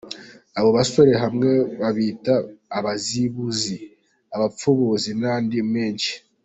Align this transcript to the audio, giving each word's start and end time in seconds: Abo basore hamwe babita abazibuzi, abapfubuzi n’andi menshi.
Abo 0.57 0.69
basore 0.77 1.13
hamwe 1.23 1.51
babita 1.81 2.33
abazibuzi, 2.77 3.75
abapfubuzi 4.35 5.11
n’andi 5.19 5.59
menshi. 5.73 6.13